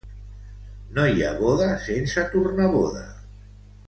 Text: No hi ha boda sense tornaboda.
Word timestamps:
No 0.95 1.03
hi 1.09 1.21
ha 1.27 1.33
boda 1.43 1.67
sense 1.91 2.23
tornaboda. 2.37 3.05